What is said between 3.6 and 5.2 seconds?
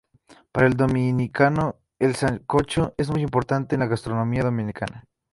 en la gastronomía Dominicana.